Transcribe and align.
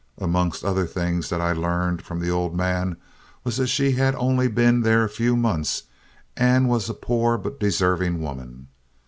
Amongst 0.17 0.65
other 0.65 0.87
things 0.87 1.29
that 1.29 1.41
I 1.41 1.53
learned 1.53 2.01
from 2.01 2.19
the 2.19 2.31
old 2.31 2.55
man 2.55 2.97
was 3.43 3.57
that 3.57 3.67
she 3.67 3.91
had 3.91 4.15
only 4.15 4.47
been 4.47 4.81
there 4.81 5.03
a 5.03 5.07
few 5.07 5.35
months, 5.37 5.83
and 6.35 6.67
was 6.67 6.89
a 6.89 6.95
poor 6.95 7.37
but 7.37 7.59
deserving 7.59 8.19
woman. 8.19 8.69